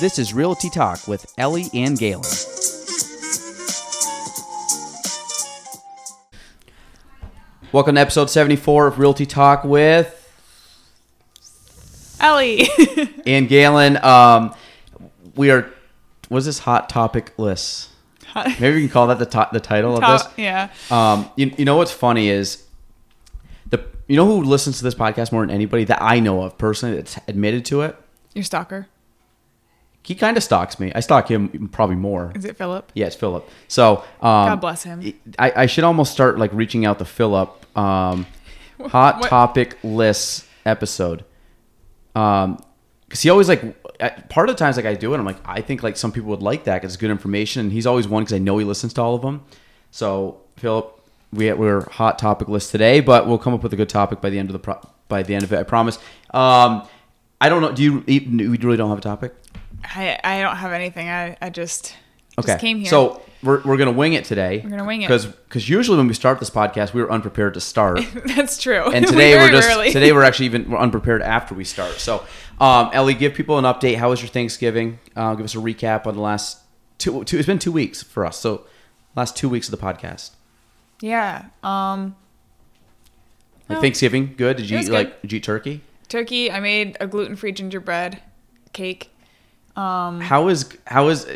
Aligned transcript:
This 0.00 0.18
is 0.18 0.34
Realty 0.34 0.70
Talk 0.70 1.06
with 1.06 1.32
Ellie 1.38 1.66
and 1.72 1.96
Gaelan. 1.96 2.24
Welcome 7.72 7.94
to 7.94 8.00
episode 8.00 8.28
74 8.30 8.88
of 8.88 8.98
Realty 8.98 9.24
Talk 9.26 9.62
with 9.64 10.12
Ellie. 12.20 12.62
and 13.26 13.48
Gaelan. 13.48 14.02
Um, 14.02 14.54
we 15.36 15.50
are, 15.50 15.70
what 16.28 16.38
is 16.38 16.46
this 16.46 16.58
hot 16.60 16.88
topic 16.88 17.38
list? 17.38 17.90
Maybe 18.34 18.74
we 18.74 18.80
can 18.82 18.88
call 18.88 19.06
that 19.08 19.18
the, 19.18 19.26
to- 19.26 19.48
the 19.52 19.60
title 19.60 19.96
of 19.96 20.00
this. 20.00 20.32
Yeah. 20.36 20.70
Um, 20.90 21.30
you, 21.36 21.52
you 21.56 21.64
know 21.64 21.76
what's 21.76 21.92
funny 21.92 22.28
is 22.28 22.65
you 24.06 24.16
know 24.16 24.26
who 24.26 24.42
listens 24.42 24.78
to 24.78 24.84
this 24.84 24.94
podcast 24.94 25.32
more 25.32 25.42
than 25.44 25.54
anybody 25.54 25.84
that 25.84 26.00
I 26.02 26.20
know 26.20 26.42
of 26.42 26.56
personally 26.58 26.96
that's 26.96 27.18
admitted 27.28 27.64
to 27.66 27.82
it. 27.82 27.96
Your 28.34 28.44
stalker. 28.44 28.88
He 30.02 30.14
kind 30.14 30.36
of 30.36 30.42
stalks 30.44 30.78
me. 30.78 30.92
I 30.94 31.00
stalk 31.00 31.28
him 31.28 31.68
probably 31.72 31.96
more. 31.96 32.30
Is 32.36 32.44
it 32.44 32.56
Philip? 32.56 32.92
Yeah, 32.94 33.06
it's 33.06 33.16
Philip. 33.16 33.48
So 33.66 33.96
um, 34.20 34.48
God 34.48 34.60
bless 34.60 34.84
him. 34.84 35.12
I, 35.38 35.52
I 35.56 35.66
should 35.66 35.82
almost 35.82 36.12
start 36.12 36.38
like 36.38 36.52
reaching 36.52 36.86
out 36.86 37.00
to 37.00 37.04
Philip. 37.04 37.76
Um, 37.76 38.26
hot 38.86 39.18
What- 39.20 39.28
topic 39.28 39.76
lists 39.82 40.46
episode. 40.64 41.24
Um, 42.14 42.58
because 43.08 43.22
he 43.22 43.30
always 43.30 43.48
like 43.48 43.62
part 44.28 44.48
of 44.48 44.56
the 44.56 44.58
times 44.58 44.76
like 44.76 44.84
I 44.86 44.94
do 44.94 45.14
it, 45.14 45.18
I'm 45.18 45.24
like 45.24 45.38
I 45.44 45.60
think 45.60 45.82
like 45.82 45.96
some 45.96 46.10
people 46.12 46.30
would 46.30 46.42
like 46.42 46.64
that 46.64 46.74
because 46.76 46.94
it's 46.94 47.00
good 47.00 47.10
information. 47.10 47.60
And 47.62 47.72
he's 47.72 47.86
always 47.86 48.06
one 48.08 48.22
because 48.24 48.34
I 48.34 48.38
know 48.38 48.58
he 48.58 48.64
listens 48.64 48.92
to 48.94 49.02
all 49.02 49.14
of 49.14 49.22
them. 49.22 49.42
So 49.90 50.40
Philip, 50.56 50.95
we 51.32 51.52
we're 51.52 51.88
hot 51.90 52.18
topic 52.18 52.48
list 52.48 52.70
today, 52.70 53.00
but 53.00 53.26
we'll 53.26 53.38
come 53.38 53.54
up 53.54 53.62
with 53.62 53.72
a 53.72 53.76
good 53.76 53.88
topic 53.88 54.20
by 54.20 54.30
the 54.30 54.38
end 54.38 54.48
of 54.48 54.52
the 54.52 54.58
pro- 54.58 54.80
by 55.08 55.22
the 55.22 55.34
end 55.34 55.44
of 55.44 55.52
it. 55.52 55.58
I 55.58 55.62
promise. 55.62 55.98
Um, 56.32 56.86
I 57.40 57.48
don't 57.48 57.60
know. 57.62 57.72
Do 57.72 57.82
you? 57.82 58.04
You 58.06 58.52
really 58.62 58.76
don't 58.76 58.88
have 58.88 58.98
a 58.98 59.02
topic? 59.02 59.34
I, 59.84 60.18
I 60.24 60.40
don't 60.42 60.56
have 60.56 60.72
anything. 60.72 61.08
I, 61.08 61.36
I 61.40 61.50
just, 61.50 61.94
Okay. 62.38 62.48
just 62.48 62.60
came 62.60 62.78
here. 62.78 62.88
So 62.88 63.22
we're, 63.42 63.62
we're 63.62 63.76
gonna 63.76 63.92
wing 63.92 64.14
it 64.14 64.24
today. 64.24 64.60
We're 64.64 64.70
gonna 64.70 64.84
wing 64.84 65.02
it. 65.02 65.06
because 65.06 65.26
because 65.26 65.68
usually 65.68 65.98
when 65.98 66.08
we 66.08 66.14
start 66.14 66.40
this 66.40 66.50
podcast, 66.50 66.92
we 66.94 67.02
were 67.02 67.12
unprepared 67.12 67.54
to 67.54 67.60
start, 67.60 68.00
that's 68.34 68.60
true. 68.60 68.90
and 68.90 69.06
today 69.12 69.34
we're 69.36 69.50
just 69.50 69.68
rarely- 69.68 69.92
today 69.92 70.12
we're 70.12 70.22
actually 70.24 70.46
even 70.46 70.70
we're 70.70 70.78
unprepared 70.78 71.22
after 71.22 71.54
we 71.54 71.64
start. 71.64 71.92
So, 72.00 72.24
um, 72.60 72.90
Ellie, 72.92 73.14
give 73.14 73.34
people 73.34 73.58
an 73.58 73.64
update. 73.64 73.96
How 73.96 74.10
was 74.10 74.22
your 74.22 74.28
Thanksgiving? 74.30 74.98
Uh, 75.14 75.34
give 75.34 75.44
us 75.44 75.54
a 75.54 75.58
recap 75.58 76.06
on 76.06 76.14
the 76.14 76.22
last 76.22 76.58
two. 76.98 77.22
two 77.24 77.36
it's 77.38 77.46
been 77.46 77.58
two 77.58 77.72
weeks 77.72 78.02
for 78.02 78.24
us. 78.26 78.38
So, 78.38 78.66
last 79.14 79.36
two 79.36 79.48
weeks 79.48 79.68
of 79.68 79.78
the 79.78 79.84
podcast. 79.86 80.30
Yeah. 81.00 81.46
Um, 81.62 82.16
Like. 83.68 83.80
Thanksgiving, 83.80 84.34
good. 84.36 84.56
Did 84.58 84.70
you 84.70 84.78
eat, 84.78 84.88
like 84.88 85.20
did 85.22 85.32
you 85.32 85.38
eat 85.38 85.44
turkey? 85.44 85.80
turkey. 86.08 86.50
I 86.52 86.60
made 86.60 86.96
a 87.00 87.06
gluten 87.06 87.34
free 87.36 87.52
gingerbread 87.52 88.22
cake. 88.72 89.10
Um, 89.74 90.20
How 90.20 90.48
is 90.48 90.68
how 90.86 91.08
is 91.08 91.26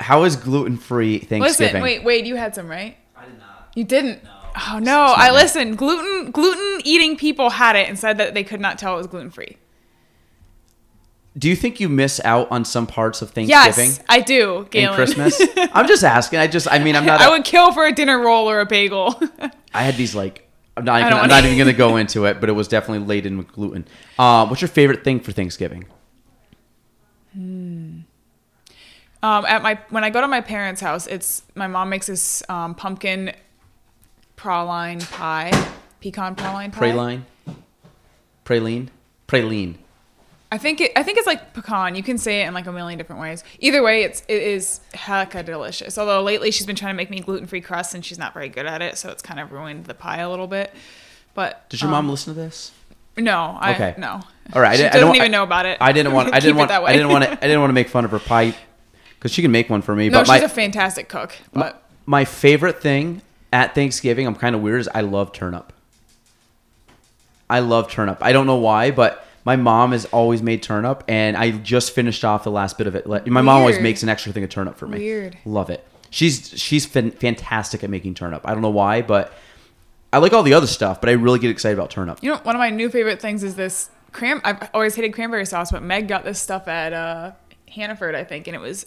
how 0.00 0.22
is 0.24 0.36
gluten 0.36 0.76
free 0.76 1.18
Thanksgiving? 1.18 1.66
listen, 1.74 1.82
wait, 1.82 2.04
wait. 2.04 2.24
You 2.26 2.36
had 2.36 2.54
some, 2.54 2.68
right? 2.68 2.96
I 3.16 3.24
did 3.26 3.38
not. 3.38 3.72
You 3.74 3.84
didn't. 3.84 4.24
No. 4.24 4.30
Oh 4.72 4.78
no! 4.78 5.12
I 5.16 5.32
listened. 5.32 5.76
Gluten 5.76 6.30
gluten 6.30 6.80
eating 6.84 7.16
people 7.16 7.50
had 7.50 7.74
it 7.74 7.88
and 7.88 7.98
said 7.98 8.18
that 8.18 8.34
they 8.34 8.44
could 8.44 8.60
not 8.60 8.78
tell 8.78 8.94
it 8.94 8.98
was 8.98 9.08
gluten 9.08 9.30
free. 9.30 9.56
Do 11.36 11.48
you 11.48 11.56
think 11.56 11.80
you 11.80 11.88
miss 11.88 12.20
out 12.24 12.48
on 12.52 12.64
some 12.64 12.86
parts 12.86 13.20
of 13.20 13.30
Thanksgiving 13.30 13.90
Yes, 13.90 14.00
I 14.08 14.20
do. 14.20 14.68
and 14.72 14.94
Christmas? 14.94 15.40
I'm 15.72 15.88
just 15.88 16.04
asking. 16.04 16.38
I 16.38 16.46
just 16.46 16.70
I 16.70 16.78
mean 16.78 16.94
I'm 16.94 17.04
not. 17.04 17.20
I 17.20 17.26
a- 17.26 17.30
would 17.32 17.44
kill 17.44 17.72
for 17.72 17.84
a 17.86 17.92
dinner 17.92 18.18
roll 18.20 18.48
or 18.48 18.60
a 18.60 18.66
bagel. 18.66 19.20
I 19.74 19.82
had 19.82 19.96
these 19.96 20.14
like 20.14 20.48
I'm 20.76 20.84
not, 20.84 21.00
even, 21.00 21.12
I'm 21.12 21.28
not 21.28 21.44
even 21.44 21.56
going 21.56 21.68
to 21.70 21.76
go 21.76 21.96
into 22.02 22.24
it, 22.26 22.40
but 22.40 22.48
it 22.48 22.52
was 22.52 22.68
definitely 22.68 23.06
laden 23.06 23.38
with 23.38 23.48
gluten. 23.52 23.86
Uh, 24.18 24.46
what's 24.46 24.60
your 24.60 24.68
favorite 24.68 25.02
thing 25.04 25.20
for 25.20 25.32
Thanksgiving? 25.32 25.86
Um, 27.36 28.04
at 29.22 29.62
my 29.62 29.78
when 29.90 30.04
I 30.04 30.10
go 30.10 30.20
to 30.20 30.28
my 30.28 30.40
parents' 30.40 30.80
house, 30.80 31.06
it's 31.06 31.42
my 31.54 31.66
mom 31.66 31.88
makes 31.88 32.06
this 32.06 32.42
um, 32.48 32.74
pumpkin 32.74 33.32
praline 34.36 35.00
pie, 35.12 35.50
pecan 36.00 36.36
praline 36.36 36.72
pie. 36.72 36.80
Praline, 36.92 37.22
praline, 38.44 38.88
praline. 39.26 39.76
I 40.54 40.58
think 40.58 40.80
it. 40.80 40.92
I 40.94 41.02
think 41.02 41.18
it's 41.18 41.26
like 41.26 41.52
pecan. 41.52 41.96
You 41.96 42.04
can 42.04 42.16
say 42.16 42.42
it 42.42 42.46
in 42.46 42.54
like 42.54 42.66
a 42.68 42.72
million 42.72 42.96
different 42.96 43.20
ways. 43.20 43.42
Either 43.58 43.82
way, 43.82 44.04
it's 44.04 44.22
it 44.28 44.40
is 44.40 44.78
hecka 44.92 45.44
delicious. 45.44 45.98
Although 45.98 46.22
lately 46.22 46.52
she's 46.52 46.64
been 46.66 46.76
trying 46.76 46.92
to 46.94 46.96
make 46.96 47.10
me 47.10 47.18
gluten 47.18 47.48
free 47.48 47.60
crust, 47.60 47.92
and 47.92 48.04
she's 48.04 48.18
not 48.18 48.32
very 48.32 48.48
good 48.48 48.64
at 48.64 48.80
it, 48.80 48.96
so 48.96 49.10
it's 49.10 49.20
kind 49.20 49.40
of 49.40 49.50
ruined 49.50 49.86
the 49.86 49.94
pie 49.94 50.18
a 50.18 50.30
little 50.30 50.46
bit. 50.46 50.72
But 51.34 51.68
Does 51.70 51.80
your 51.82 51.88
um, 51.88 51.92
mom 51.92 52.08
listen 52.08 52.34
to 52.34 52.40
this? 52.40 52.70
No, 53.16 53.56
I 53.60 53.74
Okay. 53.74 53.94
no. 53.98 54.20
All 54.52 54.62
right, 54.62 54.70
I 54.70 54.76
she 54.76 54.82
didn't- 54.82 54.90
I 54.90 54.92
doesn't 54.98 55.06
don't- 55.08 55.16
even 55.16 55.24
I- 55.34 55.36
know 55.36 55.42
about 55.42 55.66
it. 55.66 55.78
I 55.80 55.90
didn't 55.90 56.12
want. 56.12 56.32
I 56.32 56.38
didn't 56.40 56.56
want. 56.56 56.68
that 56.68 56.84
I 56.84 56.92
didn't 56.92 57.08
want 57.08 57.24
to. 57.24 57.30
I 57.32 57.34
didn't 57.48 57.60
want 57.60 57.70
to 57.70 57.74
make 57.74 57.88
fun 57.88 58.04
of 58.04 58.12
her 58.12 58.20
pie 58.20 58.54
because 59.18 59.32
she 59.32 59.42
can 59.42 59.50
make 59.50 59.68
one 59.68 59.82
for 59.82 59.96
me. 59.96 60.08
no, 60.08 60.18
but 60.20 60.24
she's 60.26 60.40
my 60.40 60.46
a 60.46 60.48
fantastic 60.48 61.08
cook. 61.08 61.34
But 61.52 61.82
my 62.06 62.24
favorite 62.24 62.80
thing 62.80 63.22
at 63.52 63.74
Thanksgiving, 63.74 64.24
I'm 64.28 64.36
kind 64.36 64.54
of 64.54 64.60
weird, 64.62 64.80
is 64.82 64.88
I 64.94 65.00
love 65.00 65.32
turnip. 65.32 65.72
I 67.50 67.58
love 67.58 67.90
turnip. 67.90 68.18
I 68.20 68.32
don't 68.32 68.46
know 68.46 68.56
why, 68.56 68.92
but 68.92 69.26
my 69.44 69.56
mom 69.56 69.92
has 69.92 70.04
always 70.06 70.42
made 70.42 70.62
turnip, 70.62 71.04
and 71.08 71.36
I 71.36 71.50
just 71.50 71.92
finished 71.94 72.24
off 72.24 72.44
the 72.44 72.50
last 72.50 72.78
bit 72.78 72.86
of 72.86 72.94
it. 72.94 73.06
My 73.06 73.42
mom 73.42 73.60
always 73.60 73.78
makes 73.80 74.02
an 74.02 74.08
extra 74.08 74.32
thing 74.32 74.44
of 74.44 74.50
turnip 74.50 74.76
for 74.76 74.86
me. 74.86 74.98
Weird. 74.98 75.36
Love 75.44 75.70
it. 75.70 75.86
She's 76.10 76.48
she's 76.60 76.86
fan- 76.86 77.10
fantastic 77.10 77.82
at 77.84 77.90
making 77.90 78.14
turnip. 78.14 78.42
I 78.44 78.52
don't 78.52 78.62
know 78.62 78.70
why, 78.70 79.02
but 79.02 79.32
I 80.12 80.18
like 80.18 80.32
all 80.32 80.44
the 80.44 80.54
other 80.54 80.66
stuff, 80.68 81.00
but 81.00 81.10
I 81.10 81.14
really 81.14 81.40
get 81.40 81.50
excited 81.50 81.76
about 81.76 81.90
turnip. 81.90 82.20
You 82.22 82.30
know, 82.30 82.38
one 82.44 82.54
of 82.54 82.60
my 82.60 82.70
new 82.70 82.88
favorite 82.88 83.20
things 83.20 83.42
is 83.42 83.56
this 83.56 83.90
cram. 84.12 84.40
I've 84.44 84.70
always 84.72 84.94
hated 84.94 85.12
cranberry 85.12 85.44
sauce, 85.44 85.72
but 85.72 85.82
Meg 85.82 86.06
got 86.08 86.24
this 86.24 86.40
stuff 86.40 86.68
at 86.68 86.92
uh, 86.92 87.32
Hannaford, 87.68 88.14
I 88.14 88.22
think, 88.22 88.46
and 88.46 88.54
it 88.54 88.60
was 88.60 88.86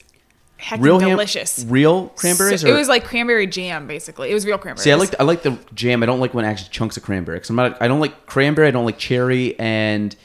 heckin' 0.57 0.81
Real 0.81 0.99
ham- 0.99 1.09
delicious. 1.09 1.65
real 1.67 2.07
cranberries. 2.15 2.61
So- 2.61 2.69
it 2.69 2.73
was 2.73 2.87
like 2.87 3.03
cranberry 3.03 3.45
jam, 3.45 3.87
basically. 3.87 4.31
It 4.31 4.33
was 4.33 4.45
real 4.45 4.57
cranberries. 4.57 4.85
See, 4.85 4.91
I 4.93 4.95
like 4.95 5.11
the, 5.11 5.21
I 5.21 5.25
like 5.25 5.43
the 5.43 5.59
jam. 5.75 6.01
I 6.01 6.05
don't 6.05 6.21
like 6.21 6.33
when 6.33 6.45
it 6.45 6.47
actually 6.47 6.69
chunks 6.69 6.95
of 6.95 7.03
cranberry. 7.03 7.37
Cause 7.41 7.49
I'm 7.49 7.57
not. 7.57 7.81
I 7.81 7.89
don't 7.89 7.99
like 7.99 8.25
cranberry. 8.25 8.69
I 8.69 8.71
don't 8.71 8.85
like 8.85 8.97
cherry 8.97 9.59
and 9.59 10.15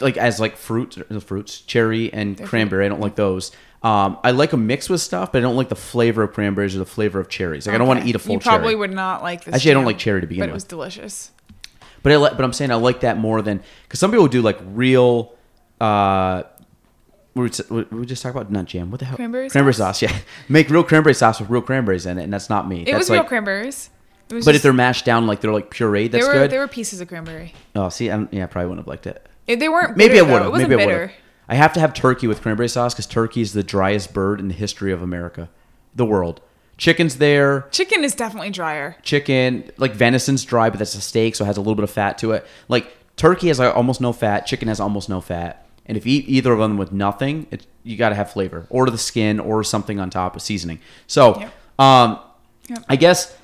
like 0.00 0.16
as 0.16 0.40
like 0.40 0.56
fruits, 0.56 0.98
the 1.08 1.20
fruits, 1.20 1.60
cherry 1.60 2.12
and 2.12 2.42
cranberry. 2.44 2.86
I 2.86 2.88
don't 2.88 3.00
like 3.00 3.16
those. 3.16 3.52
Um, 3.82 4.18
I 4.24 4.30
like 4.30 4.54
a 4.54 4.56
mix 4.56 4.88
with 4.88 5.02
stuff, 5.02 5.32
but 5.32 5.38
I 5.38 5.40
don't 5.42 5.56
like 5.56 5.68
the 5.68 5.76
flavor 5.76 6.22
of 6.22 6.32
cranberries 6.32 6.74
or 6.74 6.78
the 6.78 6.86
flavor 6.86 7.20
of 7.20 7.28
cherries. 7.28 7.66
Like 7.66 7.74
I 7.74 7.78
don't 7.78 7.86
want 7.86 8.00
to 8.02 8.06
eat 8.08 8.14
a 8.14 8.18
full 8.18 8.32
You 8.34 8.38
probably 8.40 8.68
cherry. 8.68 8.74
would 8.76 8.92
not 8.92 9.22
like 9.22 9.44
this. 9.44 9.54
Actually, 9.54 9.70
I 9.72 9.74
don't 9.74 9.82
jam, 9.82 9.86
like 9.86 9.98
cherry 9.98 10.20
to 10.22 10.26
begin 10.26 10.40
with. 10.40 10.48
but 10.48 10.52
it 10.52 10.54
was 10.54 10.64
delicious. 10.64 11.32
But 12.02 12.12
I 12.12 12.16
like, 12.16 12.36
but 12.36 12.44
I'm 12.44 12.52
saying 12.54 12.70
I 12.70 12.76
like 12.76 13.00
that 13.00 13.18
more 13.18 13.42
than 13.42 13.62
because 13.82 14.00
some 14.00 14.10
people 14.10 14.26
do 14.28 14.40
like 14.42 14.58
real. 14.64 15.34
Uh, 15.80 16.44
we 17.34 17.42
were, 17.42 17.48
just- 17.48 17.68
we 17.70 18.06
just 18.06 18.22
talking 18.22 18.40
about 18.40 18.50
not 18.52 18.66
jam. 18.66 18.90
What 18.90 19.00
the 19.00 19.06
hell? 19.06 19.16
Cranberry 19.16 19.50
cranberry 19.50 19.74
sauce? 19.74 19.98
sauce. 20.00 20.10
Yeah, 20.10 20.18
make 20.48 20.70
real 20.70 20.84
cranberry 20.84 21.14
sauce 21.14 21.40
with 21.40 21.50
real 21.50 21.62
cranberries 21.62 22.06
in 22.06 22.18
it, 22.18 22.22
and 22.22 22.32
that's 22.32 22.48
not 22.48 22.66
me. 22.68 22.82
It 22.82 22.86
that's 22.86 22.98
was 22.98 23.10
like, 23.10 23.20
real 23.20 23.28
cranberries. 23.28 23.90
But 24.28 24.54
if 24.54 24.62
they're 24.62 24.72
mashed 24.72 25.04
down 25.04 25.26
like 25.26 25.40
they're 25.42 25.52
like 25.52 25.70
pureed, 25.70 26.10
that's 26.10 26.24
there 26.24 26.32
were 26.34 26.40
good. 26.40 26.50
there 26.50 26.60
were 26.60 26.68
pieces 26.68 27.00
of 27.02 27.08
cranberry. 27.08 27.52
Oh, 27.76 27.88
see, 27.90 28.10
I'm, 28.10 28.28
yeah, 28.32 28.44
I 28.44 28.46
probably 28.46 28.68
wouldn't 28.70 28.86
have 28.86 28.88
liked 28.88 29.06
it. 29.06 29.26
It- 29.46 29.60
they 29.60 29.68
weren't. 29.68 29.96
Maybe 29.96 30.14
bitter, 30.14 30.26
I 30.26 30.32
would 30.32 30.42
have. 30.42 30.52
Maybe 30.70 30.82
I 30.82 30.86
would 30.86 30.94
have. 31.00 31.10
I 31.48 31.54
have 31.56 31.72
to 31.74 31.80
have 31.80 31.92
turkey 31.92 32.26
with 32.26 32.40
cranberry 32.40 32.68
sauce 32.68 32.94
because 32.94 33.06
turkey 33.06 33.42
is 33.42 33.52
the 33.52 33.62
driest 33.62 34.14
bird 34.14 34.40
in 34.40 34.48
the 34.48 34.54
history 34.54 34.92
of 34.92 35.02
America, 35.02 35.50
the 35.94 36.06
world. 36.06 36.40
Chicken's 36.78 37.16
there. 37.18 37.68
Chicken 37.70 38.02
is 38.02 38.14
definitely 38.14 38.50
drier. 38.50 38.96
Chicken, 39.02 39.70
like 39.76 39.92
venison's 39.94 40.44
dry, 40.44 40.70
but 40.70 40.78
that's 40.78 40.94
a 40.94 41.00
steak, 41.00 41.36
so 41.36 41.44
it 41.44 41.46
has 41.46 41.56
a 41.56 41.60
little 41.60 41.74
bit 41.74 41.84
of 41.84 41.90
fat 41.90 42.16
to 42.18 42.32
it. 42.32 42.46
Like 42.68 42.90
turkey 43.16 43.48
has 43.48 43.58
like, 43.58 43.76
almost 43.76 44.00
no 44.00 44.12
fat. 44.12 44.46
Chicken 44.46 44.68
has 44.68 44.80
almost 44.80 45.08
no 45.08 45.20
fat. 45.20 45.66
And 45.86 45.96
if 45.98 46.06
you 46.06 46.18
eat 46.20 46.28
either 46.28 46.50
of 46.52 46.58
them 46.58 46.78
with 46.78 46.90
nothing, 46.92 47.46
it, 47.50 47.66
you 47.82 47.96
got 47.98 48.08
to 48.08 48.14
have 48.14 48.32
flavor, 48.32 48.66
or 48.70 48.88
the 48.88 48.96
skin, 48.98 49.38
or 49.38 49.62
something 49.62 50.00
on 50.00 50.08
top 50.08 50.34
of 50.34 50.40
seasoning. 50.42 50.80
So, 51.06 51.38
Yep. 51.38 51.52
um, 51.78 52.18
Yep. 52.68 52.84
I 52.88 52.96
guess 52.96 53.36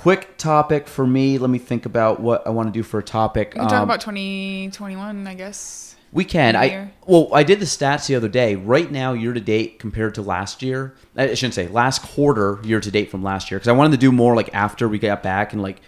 quick 0.00 0.36
topic 0.38 0.88
for 0.88 1.06
me. 1.06 1.38
Let 1.38 1.50
me 1.50 1.58
think 1.58 1.86
about 1.86 2.20
what 2.20 2.46
I 2.46 2.50
want 2.50 2.68
to 2.68 2.72
do 2.72 2.82
for 2.82 2.98
a 2.98 3.02
topic. 3.02 3.52
We 3.54 3.60
can 3.60 3.68
talk 3.68 3.78
Um, 3.78 3.84
about 3.84 4.00
2021, 4.00 5.26
I 5.26 5.34
guess. 5.34 5.96
We 6.12 6.24
can. 6.24 6.56
I 6.56 6.90
well, 7.06 7.28
I 7.32 7.44
did 7.44 7.60
the 7.60 7.66
stats 7.66 8.06
the 8.08 8.16
other 8.16 8.28
day. 8.28 8.56
Right 8.56 8.90
now, 8.90 9.12
year 9.12 9.32
to 9.32 9.40
date 9.40 9.78
compared 9.78 10.14
to 10.16 10.22
last 10.22 10.60
year, 10.60 10.94
I 11.16 11.34
shouldn't 11.34 11.54
say 11.54 11.68
last 11.68 12.02
quarter 12.02 12.58
year 12.64 12.80
to 12.80 12.90
date 12.90 13.10
from 13.10 13.22
last 13.22 13.50
year 13.50 13.58
because 13.60 13.68
I 13.68 13.72
wanted 13.72 13.92
to 13.92 13.98
do 13.98 14.10
more 14.10 14.34
like 14.34 14.50
after 14.52 14.88
we 14.88 14.98
got 14.98 15.22
back 15.22 15.52
and 15.52 15.62
like 15.62 15.80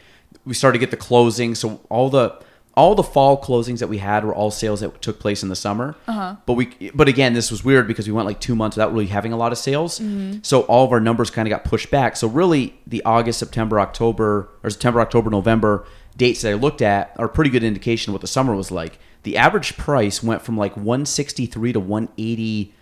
we 0.44 0.54
started 0.54 0.78
to 0.78 0.80
get 0.80 0.92
the 0.92 0.96
closing. 0.96 1.56
So 1.56 1.80
all 1.88 2.08
the 2.08 2.38
all 2.74 2.94
the 2.94 3.02
fall 3.02 3.40
closings 3.40 3.80
that 3.80 3.88
we 3.88 3.98
had 3.98 4.24
were 4.24 4.34
all 4.34 4.50
sales 4.50 4.80
that 4.80 5.02
took 5.02 5.20
place 5.20 5.42
in 5.42 5.48
the 5.50 5.56
summer. 5.56 5.94
Uh-huh. 6.08 6.36
But 6.46 6.54
we 6.54 6.90
but 6.94 7.06
again, 7.08 7.34
this 7.34 7.50
was 7.50 7.62
weird 7.62 7.86
because 7.86 8.06
we 8.06 8.12
went 8.12 8.26
like 8.26 8.40
two 8.40 8.54
months 8.54 8.76
without 8.76 8.92
really 8.92 9.06
having 9.06 9.32
a 9.32 9.36
lot 9.36 9.52
of 9.52 9.58
sales. 9.58 10.00
So 10.42 10.62
all 10.62 10.84
of 10.84 10.92
our 10.92 11.00
numbers 11.00 11.30
kind 11.30 11.46
of 11.46 11.50
got 11.50 11.64
pushed 11.64 11.90
back. 11.90 12.16
So 12.16 12.26
really, 12.28 12.78
the 12.86 13.02
August, 13.04 13.38
September, 13.38 13.78
October, 13.78 14.48
or 14.62 14.70
September, 14.70 15.00
October, 15.00 15.28
November 15.28 15.84
dates 16.16 16.42
that 16.42 16.50
I 16.50 16.54
looked 16.54 16.82
at 16.82 17.14
are 17.18 17.26
a 17.26 17.28
pretty 17.28 17.50
good 17.50 17.64
indication 17.64 18.10
of 18.10 18.14
what 18.14 18.20
the 18.20 18.26
summer 18.26 18.54
was 18.54 18.70
like. 18.70 18.98
The 19.22 19.36
average 19.36 19.76
price 19.76 20.22
went 20.22 20.42
from 20.42 20.56
like 20.56 20.76
163 20.76 21.74
to 21.74 21.80
180. 21.80 22.74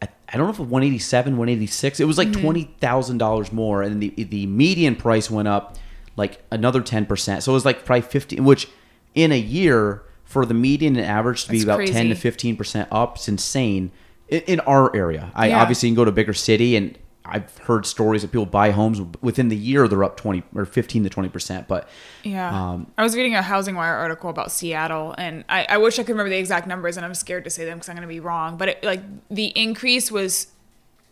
I, 0.00 0.08
I 0.28 0.36
don't 0.36 0.46
know 0.46 0.52
if 0.52 0.58
it 0.58 0.62
was 0.62 0.70
187, 0.70 1.32
186. 1.36 2.00
It 2.00 2.04
was 2.04 2.18
like 2.18 2.32
twenty 2.32 2.64
thousand 2.80 3.18
dollars 3.18 3.52
more, 3.52 3.82
and 3.82 4.02
the 4.02 4.10
the 4.24 4.46
median 4.46 4.96
price 4.96 5.30
went 5.30 5.46
up 5.46 5.76
like 6.16 6.42
another 6.50 6.80
10 6.80 7.06
percent. 7.06 7.44
So 7.44 7.52
it 7.52 7.54
was 7.54 7.64
like 7.64 7.84
probably 7.84 8.02
50, 8.02 8.40
which 8.40 8.68
in 9.14 9.32
a 9.32 9.38
year 9.38 10.02
for 10.24 10.46
the 10.46 10.54
median 10.54 10.96
and 10.96 11.04
average 11.06 11.44
to 11.44 11.50
be 11.50 11.62
That's 11.62 11.64
about 11.82 11.86
ten 11.94 12.08
to 12.08 12.14
fifteen 12.14 12.56
percent 12.56 12.88
up, 12.90 13.16
it's 13.16 13.28
insane 13.28 13.90
in, 14.28 14.40
in 14.42 14.60
our 14.60 14.94
area. 14.96 15.30
I 15.34 15.48
Yeah. 15.48 15.60
obviously 15.60 15.88
can 15.88 15.94
go 15.96 16.04
to 16.04 16.10
a 16.10 16.14
bigger 16.14 16.32
city, 16.32 16.74
and 16.76 16.96
I've 17.24 17.56
heard 17.58 17.86
stories 17.86 18.22
that 18.22 18.32
people 18.32 18.46
buy 18.46 18.70
homes 18.72 19.00
within 19.20 19.48
the 19.48 19.56
year 19.56 19.86
they're 19.86 20.02
up 20.02 20.16
twenty 20.16 20.42
or 20.54 20.64
fifteen 20.64 21.02
to 21.04 21.10
twenty 21.10 21.28
percent. 21.28 21.68
But 21.68 21.88
Yeah. 22.22 22.48
Um, 22.70 22.90
I 22.96 23.02
was 23.02 23.14
reading 23.14 23.34
a 23.34 23.42
Housing 23.42 23.74
Wire 23.74 23.94
article 23.94 24.30
about 24.30 24.50
Seattle, 24.50 25.14
and 25.18 25.44
I, 25.48 25.66
I 25.68 25.78
wish 25.78 25.98
I 25.98 26.02
could 26.02 26.12
remember 26.12 26.30
the 26.30 26.38
exact 26.38 26.66
numbers, 26.66 26.96
and 26.96 27.04
I'm 27.06 27.14
scared 27.14 27.44
to 27.44 27.50
say 27.50 27.64
them 27.66 27.78
because 27.78 27.88
I'm 27.90 27.96
going 27.96 28.08
to 28.08 28.12
be 28.12 28.20
wrong. 28.20 28.56
But 28.56 28.70
it, 28.70 28.84
like 28.84 29.02
the 29.30 29.46
increase 29.48 30.10
was 30.10 30.48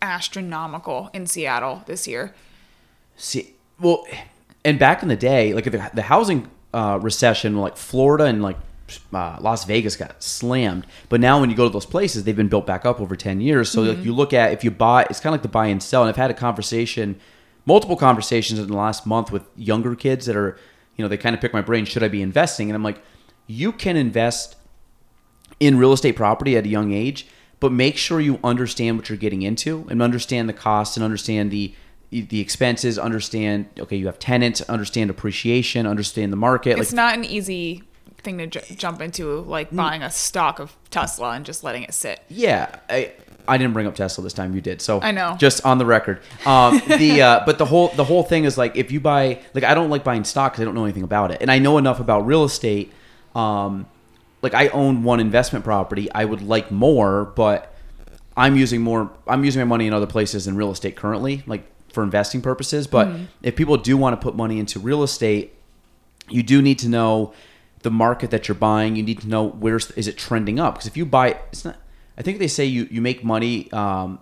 astronomical 0.03 1.11
in 1.13 1.27
Seattle 1.27 1.83
this 1.87 2.09
year. 2.09 2.35
See, 3.17 3.55
well, 3.79 4.07
and 4.65 4.79
back 4.79 5.03
in 5.03 5.09
the 5.09 5.17
day, 5.17 5.53
like 5.53 5.65
the, 5.65 5.91
the 5.95 6.03
housing 6.03 6.49
uh, 6.73 6.99
recession, 7.01 7.57
like 7.57 7.77
Florida 7.77 8.25
and 8.25 8.43
like 8.43 8.57
uh, 9.13 9.37
Las 9.41 9.65
Vegas 9.65 9.97
got 9.97 10.23
slammed. 10.23 10.87
But 11.09 11.21
now 11.21 11.41
when 11.41 11.51
you 11.51 11.57
go 11.57 11.65
to 11.65 11.73
those 11.73 11.87
places, 11.87 12.25
they've 12.25 12.37
been 12.37 12.49
built 12.49 12.67
back 12.67 12.85
up 12.85 13.01
over 13.01 13.17
10 13.17 13.41
years. 13.41 13.71
So 13.71 13.83
like 13.83 14.05
you 14.05 14.15
look 14.15 14.33
at 14.33 14.53
if 14.53 14.65
you 14.65 14.71
buy, 14.71 15.07
it's 15.11 15.21
kind 15.21 15.33
of 15.33 15.39
like 15.39 15.43
the 15.43 15.49
buy 15.49 15.67
and 15.67 15.83
sell. 15.83 16.03
And 16.03 16.09
I've 16.09 16.17
had 16.17 16.31
a 16.31 16.35
conversation, 16.35 17.21
multiple 17.67 17.97
conversations 17.97 18.59
in 18.59 18.67
the 18.67 18.77
last 18.77 19.07
month 19.07 19.31
with 19.31 19.45
younger 19.57 19.95
kids 19.95 20.27
that 20.27 20.37
are, 20.37 20.59
you 20.97 21.05
know, 21.05 21.09
they 21.09 21.17
kind 21.17 21.35
of 21.35 21.41
pick 21.41 21.53
my 21.53 21.63
brain, 21.63 21.85
should 21.85 22.03
I 22.03 22.09
be 22.09 22.23
investing? 22.23 22.69
And 22.69 22.77
I'm 22.77 22.83
like, 22.83 23.03
you 23.47 23.73
can 23.73 23.97
invest 23.97 24.57
in 25.59 25.79
real 25.79 25.93
estate 25.93 26.17
property 26.17 26.57
at 26.57 26.65
a 26.65 26.69
young 26.69 26.93
age, 26.93 27.27
but 27.59 27.73
make 27.73 27.97
sure 27.97 28.21
you 28.21 28.39
understand 28.43 28.97
what 28.97 29.09
you're 29.09 29.19
getting 29.19 29.43
into 29.43 29.87
and 29.91 30.01
understand 30.01 30.49
the 30.49 30.53
costs 30.53 30.97
and 30.97 31.05
understand 31.05 31.51
the 31.51 31.75
the 32.11 32.41
expenses, 32.41 32.99
understand 32.99 33.67
okay, 33.79 33.97
you 33.97 34.07
have 34.07 34.19
tenants, 34.19 34.61
understand 34.63 35.11
appreciation, 35.11 35.87
understand 35.87 36.33
the 36.33 36.37
market. 36.37 36.79
It's 36.79 36.91
like 36.91 36.97
not 36.97 37.15
an 37.15 37.25
easy 37.25 37.85
thing 38.19 38.39
to 38.39 38.47
ju- 38.49 38.75
jump 38.77 39.01
into, 39.01 39.25
Mm. 39.25 39.47
like 39.47 39.75
buying 39.75 40.03
a 40.03 40.11
stock 40.11 40.59
of 40.59 40.77
Tesla 40.91 41.31
and 41.33 41.45
just 41.47 41.63
letting 41.65 41.85
it 41.85 41.95
sit. 41.95 42.21
yeah, 42.29 42.75
I 42.89 43.13
I 43.49 43.57
didn't 43.59 43.73
bring 43.73 43.87
up 43.87 43.95
Tesla 43.95 44.23
this 44.23 44.33
time, 44.35 44.55
you 44.55 44.61
did. 44.61 44.81
So 44.83 45.01
I 45.01 45.11
know. 45.13 45.35
Just 45.39 45.65
on 45.65 45.79
the 45.79 45.87
record. 45.87 46.21
Um 46.47 46.81
the 46.87 47.23
uh 47.23 47.43
but 47.47 47.59
the 47.59 47.65
whole 47.65 47.89
the 47.97 48.05
whole 48.05 48.23
thing 48.23 48.45
is 48.45 48.59
like 48.59 48.77
if 48.77 48.91
you 48.93 49.01
buy 49.01 49.39
like 49.55 49.65
I 49.65 49.75
don't 49.75 49.89
like 49.91 50.05
buying 50.05 50.25
stock 50.25 50.55
cuz 50.55 50.61
I 50.61 50.65
don't 50.65 50.75
know 50.75 50.85
anything 50.85 51.03
about 51.05 51.31
it. 51.31 51.39
And 51.41 51.51
I 51.51 51.59
know 51.59 51.79
enough 51.79 52.01
about 52.01 52.27
real 52.27 52.45
estate 52.45 52.93
um 53.35 53.87
like 54.43 54.55
I 54.55 54.69
own 54.69 55.03
one 55.05 55.21
investment 55.21 55.65
property. 55.65 56.11
I 56.13 56.25
would 56.25 56.43
like 56.43 56.71
more, 56.71 57.25
but 57.37 57.73
I'm 58.37 58.57
using 58.57 58.81
more. 58.83 59.11
I'm 59.27 59.45
using 59.45 59.61
my 59.61 59.67
money 59.67 59.87
in 59.87 59.93
other 59.93 60.07
places 60.07 60.45
than 60.47 60.57
real 60.57 60.71
estate 60.71 60.97
currently, 60.97 61.43
like 61.47 61.70
for 61.93 62.03
investing 62.03 62.41
purposes. 62.43 62.87
But 62.87 63.09
if 63.43 63.57
people 63.57 63.77
do 63.77 63.97
want 63.97 64.21
to 64.21 64.23
put 64.23 64.35
money 64.37 64.59
into 64.59 64.79
real 64.79 65.03
estate, 65.03 65.55
you 66.29 66.43
do 66.43 66.63
need 66.63 66.79
to 66.81 66.89
know 66.89 67.33
the 67.83 67.91
market 67.91 68.31
that 68.31 68.49
you're 68.49 68.55
buying. 68.55 68.97
You 68.97 69.03
need 69.03 69.21
to 69.21 69.29
know 69.29 69.49
where's 69.49 69.91
is 69.93 70.07
it 70.09 70.17
trending 70.17 70.61
up? 70.61 70.75
Because 70.75 70.87
if 70.87 70.97
you 70.97 71.07
buy, 71.07 71.39
it's 71.51 71.65
not. 71.65 71.77
I 72.19 72.23
think 72.23 72.39
they 72.39 72.49
say 72.49 72.65
you 72.65 72.87
you 72.91 73.01
make 73.01 73.25
money. 73.25 73.71
Um, 73.73 74.21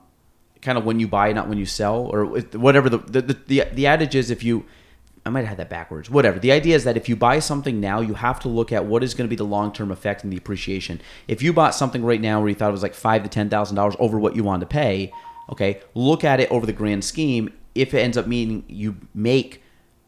kind 0.60 0.78
of 0.78 0.84
when 0.84 1.00
you 1.00 1.08
buy, 1.08 1.32
not 1.32 1.48
when 1.48 1.58
you 1.58 1.66
sell, 1.66 2.06
or 2.06 2.24
whatever 2.26 2.88
the 2.88 2.98
the, 2.98 3.22
the 3.22 3.34
the 3.46 3.64
the 3.72 3.86
adage 3.86 4.14
is. 4.14 4.30
If 4.30 4.42
you, 4.42 4.64
I 5.24 5.30
might 5.30 5.40
have 5.40 5.50
had 5.50 5.58
that 5.58 5.70
backwards. 5.70 6.10
Whatever. 6.10 6.38
The 6.38 6.52
idea 6.52 6.76
is 6.76 6.84
that 6.84 6.96
if 6.96 7.08
you 7.08 7.16
buy 7.16 7.38
something 7.38 7.80
now, 7.80 8.00
you 8.00 8.14
have 8.14 8.40
to 8.40 8.48
look 8.48 8.72
at 8.72 8.84
what 8.84 9.02
is 9.02 9.14
going 9.14 9.26
to 9.26 9.30
be 9.30 9.36
the 9.36 9.44
long 9.44 9.72
term 9.72 9.90
effect 9.90 10.24
and 10.24 10.32
the 10.32 10.36
appreciation. 10.36 11.00
If 11.26 11.42
you 11.42 11.52
bought 11.52 11.74
something 11.74 12.04
right 12.04 12.20
now 12.20 12.40
where 12.40 12.48
you 12.48 12.54
thought 12.54 12.68
it 12.68 12.72
was 12.72 12.82
like 12.82 12.94
five 12.94 13.22
to 13.22 13.28
ten 13.28 13.48
thousand 13.50 13.76
dollars 13.76 13.96
over 13.98 14.18
what 14.18 14.36
you 14.36 14.44
wanted 14.44 14.60
to 14.60 14.72
pay, 14.72 15.12
okay, 15.50 15.80
look 15.94 16.24
at 16.24 16.40
it 16.40 16.50
over 16.50 16.66
the 16.66 16.72
grand 16.72 17.04
scheme. 17.04 17.52
If 17.74 17.94
it 17.94 17.98
ends 17.98 18.16
up 18.16 18.26
meaning 18.26 18.64
you 18.68 18.96
make 19.14 19.62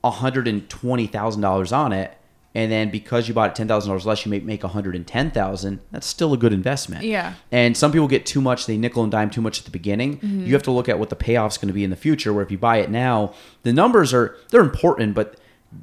hundred 0.05 0.49
and 0.49 0.69
twenty 0.69 1.07
thousand 1.07 1.43
dollars 1.43 1.73
on 1.73 1.93
it, 1.93 2.17
and 2.55 2.73
then 2.73 2.91
because 2.91 3.29
you 3.29 3.35
bought 3.35 3.51
it 3.51 3.55
ten 3.55 3.69
thousand 3.69 3.91
dollars 3.91 4.07
less, 4.07 4.25
you 4.25 4.31
may 4.31 4.41
make 4.41 4.63
one 4.63 4.73
hundred 4.73 4.97
and 4.97 5.07
ten 5.07 5.31
thousand. 5.31 5.81
That's 5.91 6.07
still 6.07 6.33
a 6.33 6.37
good 6.37 6.53
investment. 6.53 7.05
Yeah. 7.05 7.35
And 7.53 7.77
some 7.77 7.93
people 7.93 8.09
get 8.09 8.27
too 8.27 8.41
much; 8.41 8.67
they 8.67 8.77
nickel 8.77 9.03
and 9.03 9.13
dime 9.13 9.31
too 9.31 9.43
much 9.43 9.59
at 9.59 9.65
the 9.65 9.71
beginning. 9.71 10.19
Mm-hmm. 10.19 10.47
You 10.47 10.53
have 10.55 10.63
to 10.65 10.71
look 10.71 10.89
at 10.89 10.99
what 10.99 11.11
the 11.11 11.17
payoff's 11.17 11.59
going 11.59 11.69
to 11.69 11.75
be 11.75 11.85
in 11.85 11.91
the 11.91 11.97
future. 11.97 12.33
Where 12.33 12.43
if 12.43 12.51
you 12.51 12.59
buy 12.59 12.79
it 12.79 12.91
now, 12.91 13.35
the 13.63 13.73
numbers 13.73 14.13
are 14.13 14.37
they're 14.51 14.63
important, 14.63 15.15
but 15.15 15.37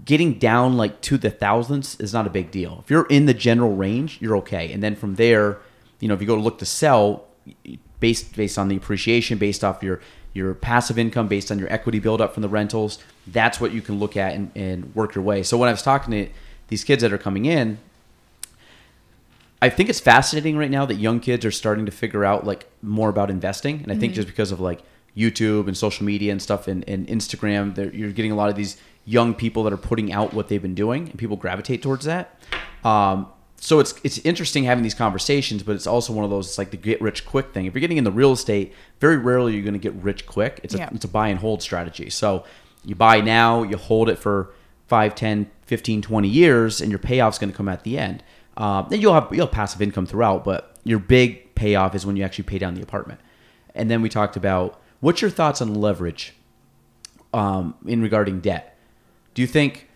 getting 0.04 0.34
down 0.34 0.76
like 0.76 1.00
to 1.02 1.18
the 1.18 1.30
thousandths 1.30 2.00
is 2.00 2.14
not 2.14 2.28
a 2.28 2.30
big 2.30 2.52
deal. 2.52 2.82
If 2.84 2.90
you're 2.90 3.08
in 3.08 3.26
the 3.26 3.34
general 3.34 3.76
range, 3.76 4.18
you're 4.22 4.36
okay. 4.38 4.72
And 4.74 4.84
then 4.84 4.96
from 4.96 5.16
there, 5.16 5.60
you 6.00 6.08
know, 6.08 6.14
if 6.14 6.22
you 6.22 6.28
go 6.28 6.36
to 6.36 6.42
look 6.42 6.58
to 6.60 6.66
sell, 6.66 7.28
based 8.00 8.36
based 8.36 8.58
on 8.58 8.68
the 8.68 8.76
appreciation, 8.76 9.38
based 9.38 9.64
off 9.64 9.84
your 9.84 10.00
your 10.34 10.54
passive 10.54 11.00
income, 11.00 11.28
based 11.28 11.52
on 11.52 11.58
your 11.58 11.72
equity 11.72 12.00
buildup 12.00 12.34
from 12.34 12.42
the 12.42 12.50
rentals, 12.50 13.00
that's 13.26 13.60
what 13.60 13.72
you 13.72 13.82
can 13.82 14.00
look 14.00 14.16
at 14.16 14.34
and, 14.34 14.52
and 14.56 14.94
work 14.96 15.16
your 15.16 15.24
way. 15.24 15.42
So 15.42 15.58
when 15.58 15.68
I 15.68 15.72
was 15.72 15.82
talking 15.82 16.12
to 16.12 16.32
these 16.68 16.84
kids 16.84 17.02
that 17.02 17.12
are 17.12 17.18
coming 17.18 17.46
in, 17.46 17.80
I 19.62 19.70
think 19.70 19.90
it's 19.90 20.00
fascinating 20.00 20.58
right 20.58 20.70
now 20.70 20.86
that 20.86 20.96
young 20.96 21.20
kids 21.20 21.44
are 21.44 21.52
starting 21.52 21.88
to 21.88 21.92
figure 21.92 22.24
out 22.24 22.46
like 22.46 22.70
more 22.82 23.10
about 23.10 23.32
investing, 23.32 23.82
and 23.82 23.92
I 23.92 23.96
think 23.96 24.14
just 24.14 24.28
because 24.28 24.52
of 24.52 24.60
like 24.60 24.82
YouTube 25.16 25.68
and 25.68 25.76
social 25.76 26.06
media 26.06 26.32
and 26.32 26.42
stuff 26.42 26.68
and, 26.68 26.88
and 26.88 27.08
Instagram, 27.08 27.76
you're 27.98 28.12
getting 28.12 28.32
a 28.32 28.36
lot 28.36 28.50
of 28.50 28.56
these 28.56 28.78
young 29.06 29.34
people 29.34 29.64
that 29.64 29.74
are 29.74 29.78
putting 29.78 30.14
out 30.14 30.34
what 30.34 30.48
they've 30.50 30.62
been 30.62 30.76
doing, 30.76 31.10
and 31.10 31.18
people 31.18 31.38
gravitate 31.38 31.82
towards 31.82 32.06
that. 32.06 32.40
Um, 32.84 33.28
so 33.60 33.80
it's 33.80 33.96
it's 34.04 34.20
interesting 34.20 34.64
having 34.66 34.84
these 34.84 34.94
conversations, 34.94 35.64
but 35.64 35.76
it's 35.76 35.88
also 35.88 36.14
one 36.14 36.24
of 36.24 36.30
those 36.30 36.48
it's 36.48 36.58
like 36.58 36.72
the 36.72 36.78
get 36.78 37.02
rich 37.02 37.26
quick 37.26 37.54
thing. 37.54 37.66
If 37.66 37.74
you're 37.74 37.82
getting 37.82 37.98
into 37.98 38.12
real 38.12 38.32
estate, 38.32 38.74
very 39.00 39.18
rarely 39.18 39.54
you're 39.54 39.64
going 39.64 39.74
to 39.74 39.80
get 39.80 39.94
rich 39.96 40.26
quick. 40.26 40.60
It's 40.64 40.76
a 40.76 40.78
Yeah. 40.78 40.90
it's 40.94 41.06
a 41.06 41.08
buy 41.08 41.30
and 41.30 41.40
hold 41.40 41.62
strategy. 41.62 42.10
So 42.10 42.44
you 42.86 42.96
buy 42.96 43.20
now, 43.22 43.64
you 43.64 43.78
hold 43.78 44.10
it 44.10 44.18
for 44.18 44.54
5, 44.88 45.16
10, 45.16 45.50
15, 45.66 46.02
20 46.02 46.28
years, 46.30 46.80
and 46.80 46.92
your 46.92 47.00
payoff's 47.00 47.38
going 47.40 47.52
to 47.52 47.58
come 47.58 47.68
at 47.68 47.84
the 47.84 47.98
end. 47.98 48.24
Um, 48.56 48.88
then 48.90 49.02
you'll 49.02 49.14
have 49.14 49.28
you'll 49.32 49.48
have 49.48 49.54
passive 49.54 49.82
income 49.82 50.06
throughout, 50.06 50.44
but 50.44 50.76
your 50.84 51.00
big 51.00 51.56
payoff 51.56 51.96
is 51.96 52.06
when 52.06 52.16
you 52.16 52.24
actually 52.24 52.46
pay 52.46 52.60
down 52.60 52.76
the 52.76 52.82
apartment. 52.82 53.20
And 53.76 53.90
then 53.92 54.02
we 54.02 54.10
talked 54.10 54.36
about 54.38 54.80
what's 55.00 55.22
your 55.22 55.30
thoughts 55.32 55.62
on 55.62 55.74
leverage 55.74 56.34
um, 57.34 57.76
in 57.86 58.02
regarding 58.02 58.40
debt. 58.40 58.78
Do 59.34 59.42
you 59.42 59.48
think? 59.48 59.87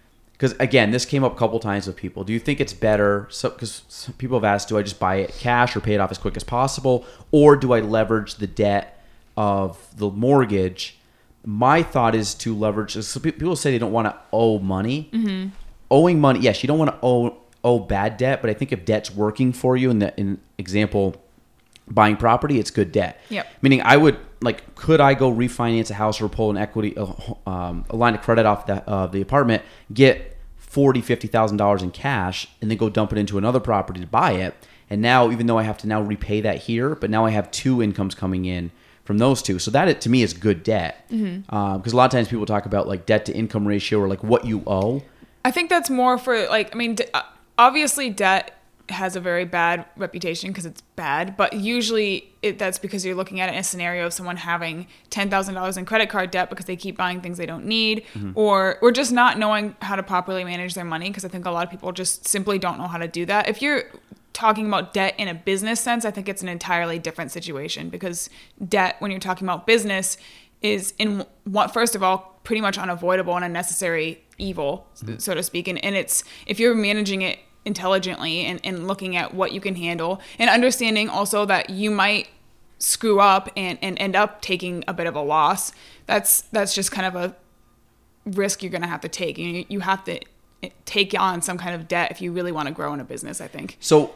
Because 0.41 0.57
again, 0.59 0.89
this 0.89 1.05
came 1.05 1.23
up 1.23 1.33
a 1.33 1.35
couple 1.35 1.59
times 1.59 1.85
with 1.85 1.95
people. 1.95 2.23
Do 2.23 2.33
you 2.33 2.39
think 2.39 2.59
it's 2.59 2.73
better? 2.73 3.27
So, 3.29 3.51
because 3.51 4.09
people 4.17 4.39
have 4.39 4.43
asked, 4.43 4.69
do 4.69 4.77
I 4.79 4.81
just 4.81 4.99
buy 4.99 5.17
it 5.17 5.35
cash 5.35 5.75
or 5.75 5.81
pay 5.81 5.93
it 5.93 5.99
off 5.99 6.09
as 6.09 6.17
quick 6.17 6.35
as 6.35 6.43
possible, 6.43 7.05
or 7.29 7.55
do 7.55 7.73
I 7.73 7.81
leverage 7.81 8.35
the 8.35 8.47
debt 8.47 9.05
of 9.37 9.77
the 9.95 10.09
mortgage? 10.09 10.97
My 11.45 11.83
thought 11.83 12.15
is 12.15 12.33
to 12.35 12.55
leverage. 12.55 12.93
So 12.93 13.19
people 13.19 13.55
say 13.55 13.69
they 13.69 13.77
don't 13.77 13.91
want 13.91 14.07
to 14.07 14.17
owe 14.33 14.57
money. 14.57 15.11
Owing 15.91 16.19
money, 16.19 16.39
yes, 16.39 16.63
you 16.63 16.67
don't 16.67 16.79
want 16.79 16.89
to 16.89 16.97
owe 17.03 17.37
owe 17.63 17.77
bad 17.77 18.17
debt, 18.17 18.41
but 18.41 18.49
I 18.49 18.55
think 18.55 18.71
if 18.71 18.83
debt's 18.83 19.13
working 19.13 19.53
for 19.53 19.77
you, 19.77 19.91
in 19.91 19.99
the 19.99 20.19
in 20.19 20.39
example, 20.57 21.21
buying 21.87 22.17
property, 22.17 22.57
it's 22.57 22.71
good 22.71 22.91
debt. 22.91 23.21
Yep. 23.29 23.47
Meaning, 23.61 23.83
I 23.83 23.95
would 23.95 24.17
like, 24.41 24.73
could 24.73 24.99
I 24.99 25.13
go 25.13 25.31
refinance 25.31 25.91
a 25.91 25.93
house 25.93 26.19
or 26.19 26.27
pull 26.29 26.49
an 26.49 26.57
equity, 26.57 26.97
um, 27.45 27.85
a 27.91 27.95
line 27.95 28.15
of 28.15 28.21
credit 28.21 28.47
off 28.47 28.65
the 28.65 28.89
uh, 28.89 29.05
the 29.05 29.21
apartment, 29.21 29.61
get 29.93 30.30
forty, 30.71 31.01
fifty 31.01 31.27
thousand 31.27 31.57
dollars 31.57 31.83
in 31.83 31.91
cash, 31.91 32.47
and 32.61 32.71
then 32.71 32.77
go 32.77 32.89
dump 32.89 33.11
it 33.11 33.17
into 33.17 33.37
another 33.37 33.59
property 33.59 33.99
to 33.99 34.07
buy 34.07 34.31
it? 34.31 34.55
And 34.89 35.01
now, 35.01 35.29
even 35.31 35.45
though 35.47 35.57
I 35.57 35.63
have 35.63 35.77
to 35.79 35.87
now 35.87 36.01
repay 36.01 36.41
that 36.41 36.57
here, 36.63 36.95
but 36.95 37.09
now 37.09 37.25
I 37.25 37.31
have 37.31 37.51
two 37.51 37.81
incomes 37.81 38.15
coming 38.15 38.45
in 38.45 38.71
from 39.03 39.17
those 39.17 39.41
two. 39.41 39.59
So 39.59 39.71
that 39.71 39.99
to 40.01 40.09
me 40.09 40.21
is 40.21 40.33
good 40.33 40.63
debt. 40.63 41.05
Because 41.09 41.93
a 41.93 41.95
lot 41.97 42.05
of 42.05 42.11
times 42.11 42.27
people 42.29 42.45
talk 42.45 42.65
about 42.65 42.87
like 42.87 43.05
debt 43.05 43.25
to 43.25 43.33
income 43.35 43.67
ratio 43.67 43.99
or 43.99 44.07
like 44.07 44.23
what 44.23 44.45
you 44.45 44.63
owe. 44.65 45.03
I 45.43 45.51
think 45.51 45.69
that's 45.69 45.89
more 45.89 46.17
for 46.17 46.47
like 46.47 46.73
I 46.73 46.77
mean 46.77 46.95
d- 46.95 47.05
uh, 47.13 47.23
obviously 47.57 48.09
debt 48.09 48.57
has 48.91 49.15
a 49.15 49.19
very 49.19 49.45
bad 49.45 49.85
reputation 49.97 50.49
because 50.49 50.65
it's 50.65 50.81
bad, 50.95 51.37
but 51.37 51.53
usually 51.53 52.31
it, 52.41 52.59
that's 52.59 52.79
because 52.79 53.05
you're 53.05 53.15
looking 53.15 53.39
at 53.39 53.49
it 53.49 53.53
in 53.53 53.59
a 53.59 53.63
scenario 53.63 54.05
of 54.05 54.13
someone 54.13 54.37
having 54.37 54.87
ten 55.09 55.29
thousand 55.29 55.55
dollars 55.55 55.77
in 55.77 55.85
credit 55.85 56.09
card 56.09 56.31
debt 56.31 56.49
because 56.49 56.65
they 56.65 56.75
keep 56.75 56.97
buying 56.97 57.21
things 57.21 57.37
they 57.37 57.45
don't 57.45 57.65
need, 57.65 58.03
mm-hmm. 58.13 58.31
or 58.35 58.77
or 58.81 58.91
just 58.91 59.11
not 59.11 59.37
knowing 59.37 59.75
how 59.81 59.95
to 59.95 60.03
properly 60.03 60.43
manage 60.43 60.73
their 60.73 60.85
money. 60.85 61.09
Because 61.09 61.25
I 61.25 61.27
think 61.27 61.45
a 61.45 61.51
lot 61.51 61.63
of 61.63 61.71
people 61.71 61.91
just 61.91 62.27
simply 62.27 62.59
don't 62.59 62.77
know 62.77 62.87
how 62.87 62.97
to 62.97 63.07
do 63.07 63.25
that. 63.25 63.47
If 63.47 63.61
you're 63.61 63.83
talking 64.33 64.67
about 64.67 64.93
debt 64.93 65.15
in 65.17 65.27
a 65.27 65.33
business 65.33 65.79
sense, 65.79 66.05
I 66.05 66.11
think 66.11 66.29
it's 66.29 66.41
an 66.41 66.49
entirely 66.49 66.99
different 66.99 67.31
situation 67.31 67.89
because 67.89 68.29
debt, 68.67 68.95
when 68.99 69.11
you're 69.11 69.19
talking 69.19 69.45
about 69.45 69.67
business, 69.67 70.17
is 70.61 70.93
in 70.97 71.25
what 71.43 71.73
first 71.73 71.95
of 71.95 72.03
all 72.03 72.39
pretty 72.43 72.61
much 72.61 72.77
unavoidable 72.77 73.35
and 73.35 73.45
a 73.45 73.49
necessary 73.49 74.23
evil 74.37 74.87
mm-hmm. 74.97 75.17
so 75.17 75.33
to 75.33 75.43
speak 75.43 75.67
and, 75.67 75.83
and 75.83 75.95
it's 75.95 76.23
if 76.45 76.59
you're 76.59 76.73
managing 76.73 77.21
it 77.21 77.39
intelligently 77.65 78.45
and, 78.45 78.59
and 78.63 78.87
looking 78.87 79.15
at 79.15 79.33
what 79.33 79.51
you 79.51 79.61
can 79.61 79.75
handle 79.75 80.19
and 80.39 80.49
understanding 80.49 81.09
also 81.09 81.45
that 81.45 81.69
you 81.69 81.91
might 81.91 82.27
screw 82.79 83.19
up 83.19 83.49
and, 83.55 83.77
and 83.81 83.99
end 83.99 84.15
up 84.15 84.41
taking 84.41 84.83
a 84.87 84.93
bit 84.93 85.05
of 85.05 85.15
a 85.15 85.21
loss 85.21 85.71
that's 86.07 86.41
that's 86.51 86.73
just 86.73 86.91
kind 86.91 87.05
of 87.05 87.15
a 87.15 87.35
risk 88.25 88.63
you're 88.63 88.71
going 88.71 88.81
to 88.81 88.87
have 88.87 89.01
to 89.01 89.09
take 89.09 89.37
you, 89.37 89.65
you 89.69 89.79
have 89.79 90.03
to 90.03 90.19
eh, 90.63 90.69
take 90.85 91.13
on 91.19 91.41
some 91.41 91.57
kind 91.57 91.75
of 91.75 91.87
debt 91.87 92.09
if 92.09 92.21
you 92.21 92.31
really 92.31 92.51
want 92.51 92.67
to 92.67 92.73
grow 92.73 92.93
in 92.93 92.99
a 92.99 93.03
business 93.03 93.39
i 93.39 93.47
think 93.47 93.77
So 93.79 94.15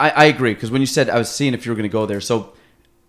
I, 0.00 0.10
I 0.10 0.24
agree 0.26 0.54
because 0.54 0.70
when 0.70 0.80
you 0.80 0.86
said 0.86 1.10
I 1.10 1.18
was 1.18 1.30
seeing 1.30 1.54
if 1.54 1.66
you 1.66 1.72
were 1.72 1.76
going 1.76 1.88
to 1.88 1.92
go 1.92 2.06
there. 2.06 2.20
So 2.20 2.52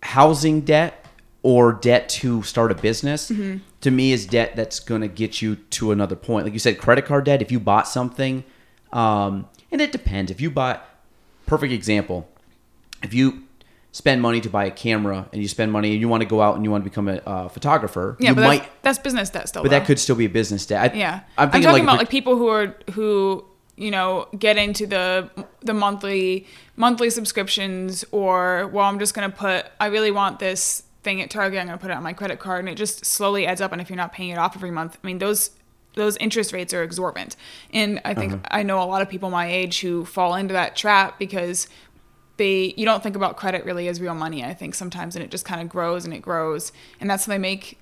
housing 0.02 0.62
debt 0.62 1.04
or 1.42 1.72
debt 1.72 2.08
to 2.08 2.42
start 2.42 2.70
a 2.70 2.74
business 2.74 3.30
mm-hmm. 3.30 3.58
to 3.80 3.90
me 3.90 4.12
is 4.12 4.26
debt 4.26 4.56
that's 4.56 4.80
going 4.80 5.00
to 5.00 5.08
get 5.08 5.40
you 5.40 5.56
to 5.56 5.92
another 5.92 6.16
point. 6.16 6.44
Like 6.44 6.52
you 6.52 6.58
said, 6.58 6.78
credit 6.78 7.06
card 7.06 7.24
debt. 7.24 7.40
If 7.40 7.50
you 7.50 7.60
bought 7.60 7.88
something, 7.88 8.44
um, 8.92 9.48
and 9.72 9.80
it 9.80 9.92
depends. 9.92 10.30
If 10.30 10.40
you 10.40 10.50
buy, 10.50 10.80
perfect 11.46 11.72
example, 11.72 12.28
if 13.02 13.14
you 13.14 13.44
spend 13.92 14.22
money 14.22 14.40
to 14.40 14.48
buy 14.48 14.64
a 14.66 14.70
camera 14.70 15.28
and 15.32 15.42
you 15.42 15.48
spend 15.48 15.72
money 15.72 15.92
and 15.92 16.00
you 16.00 16.08
want 16.08 16.22
to 16.22 16.28
go 16.28 16.40
out 16.40 16.54
and 16.54 16.64
you 16.64 16.70
want 16.70 16.84
to 16.84 16.90
become 16.90 17.08
a 17.08 17.16
uh, 17.26 17.48
photographer, 17.48 18.16
Yeah, 18.20 18.30
you 18.30 18.34
but 18.36 18.44
might, 18.44 18.62
that's, 18.82 18.98
that's 18.98 18.98
business 19.00 19.30
debt 19.30 19.48
still. 19.48 19.62
but 19.62 19.70
though. 19.70 19.78
that 19.78 19.86
could 19.86 19.98
still 19.98 20.16
be 20.16 20.26
a 20.26 20.28
business 20.30 20.66
debt. 20.66 20.92
I, 20.92 20.96
Yeah, 20.96 21.20
I'm 21.36 21.50
I'm, 21.52 21.62
talking 21.62 21.72
like, 21.72 21.82
about 21.82 21.98
like 21.98 22.10
people 22.10 22.36
who 22.36 22.48
are 22.48 22.76
who 22.92 23.44
you 23.76 23.90
know 23.90 24.28
get 24.38 24.56
into 24.58 24.86
the 24.86 25.30
the 25.60 25.74
monthly 25.74 26.46
monthly 26.76 27.10
subscriptions, 27.10 28.04
or 28.12 28.68
well, 28.68 28.84
I'm 28.86 28.98
just 28.98 29.14
gonna 29.14 29.30
put. 29.30 29.66
I 29.80 29.86
really 29.86 30.10
want 30.10 30.38
this 30.38 30.82
thing 31.02 31.20
at 31.22 31.30
Target. 31.30 31.60
I'm 31.60 31.66
gonna 31.66 31.78
put 31.78 31.90
it 31.90 31.96
on 31.96 32.02
my 32.02 32.12
credit 32.12 32.38
card, 32.38 32.60
and 32.60 32.68
it 32.68 32.76
just 32.76 33.04
slowly 33.04 33.46
adds 33.46 33.60
up. 33.60 33.72
And 33.72 33.80
if 33.80 33.88
you're 33.88 33.96
not 33.96 34.12
paying 34.12 34.30
it 34.30 34.38
off 34.38 34.54
every 34.54 34.70
month, 34.70 34.98
I 35.02 35.06
mean 35.06 35.18
those 35.18 35.50
those 35.94 36.16
interest 36.18 36.52
rates 36.52 36.72
are 36.72 36.82
exorbitant. 36.82 37.36
And 37.72 38.00
I 38.04 38.14
think 38.14 38.32
uh-huh. 38.32 38.42
I 38.50 38.62
know 38.62 38.82
a 38.82 38.84
lot 38.84 39.02
of 39.02 39.08
people 39.08 39.30
my 39.30 39.50
age 39.50 39.80
who 39.80 40.04
fall 40.04 40.34
into 40.34 40.54
that 40.54 40.76
trap 40.76 41.18
because 41.18 41.68
they 42.36 42.74
you 42.76 42.84
don't 42.84 43.02
think 43.02 43.16
about 43.16 43.36
credit 43.36 43.64
really 43.64 43.86
as 43.86 44.00
real 44.00 44.14
money 44.14 44.42
i 44.42 44.54
think 44.54 44.74
sometimes 44.74 45.14
and 45.14 45.22
it 45.22 45.30
just 45.30 45.44
kind 45.44 45.60
of 45.60 45.68
grows 45.68 46.04
and 46.04 46.14
it 46.14 46.22
grows. 46.22 46.72
And 47.00 47.10
that's 47.10 47.26
how 47.26 47.30
they 47.30 47.38
make 47.38 47.78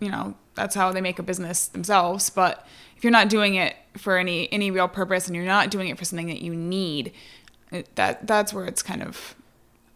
you 0.00 0.10
know 0.10 0.34
that's 0.54 0.74
how 0.74 0.92
they 0.92 1.00
make 1.00 1.18
a 1.18 1.22
business 1.22 1.68
themselves. 1.68 2.30
But 2.30 2.66
if 2.96 3.04
you're 3.04 3.12
not 3.12 3.28
doing 3.28 3.54
it 3.54 3.76
for 3.96 4.18
any 4.18 4.52
any 4.52 4.70
real 4.70 4.88
purpose 4.88 5.26
and 5.26 5.36
you're 5.36 5.44
not 5.44 5.70
doing 5.70 5.88
it 5.88 5.98
for 5.98 6.04
something 6.04 6.26
that 6.28 6.42
you 6.42 6.54
need 6.54 7.12
it, 7.70 7.94
that 7.96 8.26
that's 8.26 8.52
where 8.52 8.64
it's 8.64 8.82
kind 8.82 9.02
of 9.02 9.36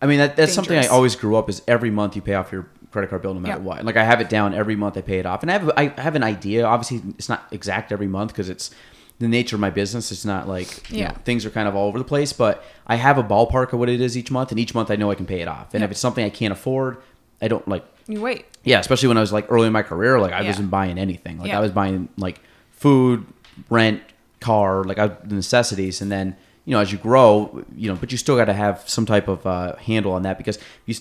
I 0.02 0.06
mean, 0.06 0.18
that, 0.18 0.36
that's 0.36 0.52
something 0.52 0.76
I 0.76 0.86
always 0.86 1.16
grew 1.16 1.34
up 1.34 1.48
is 1.48 1.62
every 1.66 1.90
month 1.90 2.14
you 2.14 2.20
pay 2.20 2.34
off 2.34 2.52
your 2.52 2.66
credit 2.94 3.10
card 3.10 3.20
bill 3.20 3.34
no 3.34 3.40
matter 3.40 3.58
Yeah. 3.60 3.64
what. 3.64 3.84
Like 3.84 3.96
I 3.98 4.04
have 4.04 4.20
it 4.22 4.30
down 4.30 4.54
every 4.54 4.76
month 4.76 4.96
I 4.96 5.02
pay 5.02 5.18
it 5.18 5.26
off, 5.26 5.42
and 5.42 5.50
I 5.50 5.58
have 5.58 5.70
I 5.76 6.00
have 6.00 6.14
an 6.16 6.22
idea. 6.22 6.64
Obviously, 6.64 7.02
it's 7.18 7.28
not 7.28 7.46
exact 7.50 7.92
every 7.92 8.06
month 8.06 8.32
because 8.32 8.48
it's 8.48 8.70
the 9.18 9.28
nature 9.28 9.56
of 9.56 9.60
my 9.60 9.70
business. 9.70 10.10
It's 10.10 10.24
not 10.24 10.48
like 10.48 10.90
Yeah. 10.90 11.08
know, 11.08 11.14
things 11.24 11.44
are 11.44 11.50
kind 11.50 11.68
of 11.68 11.76
all 11.76 11.86
over 11.88 11.98
the 11.98 12.04
place, 12.04 12.32
but 12.32 12.64
I 12.86 12.96
have 12.96 13.18
a 13.18 13.22
ballpark 13.22 13.72
of 13.74 13.78
what 13.78 13.88
it 13.90 14.00
is 14.00 14.16
each 14.16 14.30
month, 14.30 14.50
and 14.50 14.58
each 14.58 14.74
month 14.74 14.90
I 14.90 14.96
know 14.96 15.10
I 15.10 15.14
can 15.14 15.26
pay 15.26 15.40
it 15.40 15.48
off. 15.48 15.74
And 15.74 15.80
Yeah. 15.82 15.84
if 15.86 15.90
it's 15.90 16.00
something 16.00 16.24
I 16.24 16.30
can't 16.30 16.52
afford, 16.52 16.96
I 17.42 17.48
don't 17.48 17.66
like. 17.68 17.84
you 18.06 18.20
wait 18.20 18.44
Yeah, 18.64 18.78
especially 18.80 19.08
when 19.08 19.16
I 19.16 19.20
was 19.20 19.32
like 19.32 19.46
early 19.50 19.66
in 19.66 19.72
my 19.72 19.82
career, 19.82 20.18
like 20.20 20.32
I 20.32 20.40
Yeah. 20.42 20.48
wasn't 20.48 20.70
buying 20.70 20.98
anything. 20.98 21.38
Like 21.38 21.48
Yeah. 21.48 21.58
I 21.58 21.60
was 21.60 21.70
buying 21.72 22.08
like 22.16 22.38
food, 22.70 23.24
rent, 23.70 24.00
car, 24.40 24.84
like 24.84 24.98
I, 24.98 25.06
the 25.08 25.34
necessities, 25.34 26.00
and 26.02 26.10
then 26.12 26.36
you 26.66 26.72
know 26.74 26.80
as 26.80 26.90
you 26.92 26.98
grow, 26.98 27.62
you 27.76 27.88
know, 27.90 27.96
but 27.96 28.10
you 28.12 28.18
still 28.18 28.36
got 28.36 28.44
to 28.46 28.52
have 28.64 28.82
some 28.86 29.04
type 29.06 29.26
of 29.28 29.46
uh, 29.46 29.76
handle 29.76 30.12
on 30.12 30.22
that 30.22 30.36
because 30.38 30.58
you, 30.86 30.94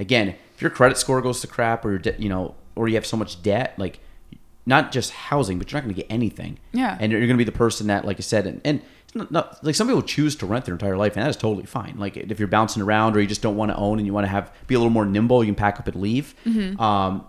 again, 0.00 0.34
if 0.58 0.62
your 0.62 0.72
credit 0.72 0.98
score 0.98 1.22
goes 1.22 1.40
to 1.40 1.46
crap 1.46 1.84
or 1.84 1.98
de- 1.98 2.20
you 2.20 2.28
know, 2.28 2.56
or 2.74 2.88
you 2.88 2.96
have 2.96 3.06
so 3.06 3.16
much 3.16 3.40
debt, 3.42 3.74
like 3.78 4.00
not 4.66 4.90
just 4.90 5.12
housing, 5.12 5.56
but 5.58 5.70
you're 5.70 5.80
not 5.80 5.84
going 5.84 5.94
to 5.94 6.00
get 6.02 6.10
anything. 6.12 6.58
Yeah. 6.72 6.96
and 7.00 7.12
you're 7.12 7.20
going 7.20 7.30
to 7.30 7.36
be 7.36 7.44
the 7.44 7.52
person 7.52 7.86
that, 7.86 8.04
like 8.04 8.18
I 8.18 8.22
said, 8.22 8.46
and. 8.46 8.60
and 8.64 8.82
not, 9.14 9.30
not, 9.32 9.64
like 9.64 9.74
some 9.74 9.86
people 9.88 10.02
choose 10.02 10.36
to 10.36 10.46
rent 10.46 10.66
their 10.66 10.74
entire 10.74 10.96
life, 10.98 11.16
and 11.16 11.24
that 11.24 11.30
is 11.30 11.36
totally 11.36 11.64
fine. 11.64 11.94
Like 11.96 12.18
if 12.18 12.38
you're 12.38 12.46
bouncing 12.46 12.82
around, 12.82 13.16
or 13.16 13.20
you 13.22 13.26
just 13.26 13.40
don't 13.40 13.56
want 13.56 13.70
to 13.70 13.76
own, 13.78 13.98
and 13.98 14.06
you 14.06 14.12
want 14.12 14.26
to 14.26 14.30
have 14.30 14.52
be 14.66 14.74
a 14.74 14.78
little 14.78 14.92
more 14.92 15.06
nimble, 15.06 15.42
you 15.42 15.48
can 15.48 15.54
pack 15.54 15.80
up 15.80 15.86
and 15.88 15.96
leave. 15.96 16.34
Mm-hmm. 16.44 16.78
Um, 16.78 17.24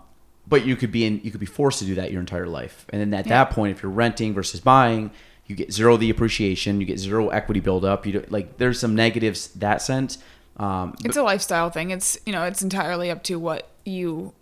but 0.46 0.66
you 0.66 0.76
could 0.76 0.92
be 0.92 1.06
in 1.06 1.20
you 1.24 1.30
could 1.30 1.40
be 1.40 1.46
forced 1.46 1.78
to 1.78 1.86
do 1.86 1.94
that 1.94 2.10
your 2.12 2.20
entire 2.20 2.46
life 2.46 2.84
and 2.90 3.00
then 3.00 3.14
at 3.14 3.24
Yeah. 3.26 3.44
that 3.44 3.54
point 3.54 3.70
if 3.76 3.82
you're 3.82 3.92
renting 3.92 4.34
versus 4.34 4.58
buying 4.60 5.10
you 5.46 5.54
get 5.56 5.72
zero 5.72 5.96
the 5.96 6.10
appreciation 6.10 6.80
you 6.80 6.86
get 6.86 6.98
zero 6.98 7.28
equity 7.28 7.60
buildup 7.60 8.04
you 8.04 8.12
do, 8.14 8.24
like 8.30 8.58
there's 8.58 8.78
some 8.80 8.94
negatives 8.96 9.48
that 9.54 9.80
sense 9.80 10.18
um, 10.56 10.94
it's 11.04 11.16
a 11.16 11.22
lifestyle 11.22 11.70
thing 11.70 11.90
it's 11.90 12.18
you 12.26 12.32
know 12.32 12.42
it's 12.44 12.62
entirely 12.62 13.10
up 13.10 13.22
to 13.24 13.36
what 13.38 13.68
you 13.84 14.32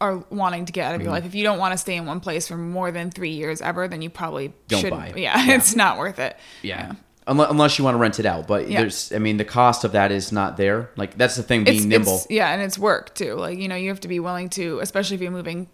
are 0.00 0.18
wanting 0.30 0.66
to 0.66 0.72
get 0.72 0.86
out 0.86 0.94
of 0.94 1.00
your 1.00 1.06
Mm-hmm. 1.06 1.14
life 1.14 1.24
if 1.24 1.34
you 1.34 1.44
don't 1.44 1.58
want 1.58 1.72
to 1.72 1.78
stay 1.78 1.96
in 1.96 2.04
one 2.04 2.20
place 2.20 2.48
for 2.48 2.56
more 2.56 2.90
than 2.90 3.10
three 3.10 3.30
years 3.30 3.62
ever 3.62 3.88
then 3.88 4.02
you 4.02 4.10
probably 4.10 4.52
Don't 4.68 4.80
shouldn't 4.80 5.00
buy. 5.14 5.20
Yeah, 5.20 5.42
Yeah. 5.46 5.54
it's 5.56 5.74
not 5.74 5.96
worth 5.98 6.18
it 6.18 6.36
yeah, 6.62 6.92
Unless, 7.26 7.50
unless 7.50 7.78
you 7.78 7.84
want 7.84 7.94
to 7.94 7.98
rent 7.98 8.18
it 8.20 8.26
out 8.26 8.46
but 8.46 8.68
Yeah. 8.68 8.80
there's 8.80 9.12
i 9.12 9.18
mean 9.18 9.38
the 9.38 9.44
cost 9.44 9.84
of 9.84 9.92
that 9.92 10.12
is 10.12 10.30
not 10.32 10.56
there 10.58 10.90
like 10.96 11.16
that's 11.16 11.36
the 11.36 11.42
thing 11.42 11.64
being 11.64 11.76
it's, 11.76 11.84
nimble 11.86 12.08
it's- 12.16 12.26
yeah, 12.28 12.52
and 12.52 12.60
it's 12.60 12.78
work 12.78 13.14
too. 13.14 13.34
Like 13.34 13.58
you 13.58 13.68
know, 13.68 13.76
you 13.76 13.88
have 13.88 14.00
to 14.00 14.08
be 14.08 14.20
willing 14.20 14.50
to, 14.50 14.80
especially 14.80 15.14
if 15.14 15.22
you're 15.22 15.30
moving 15.30 15.68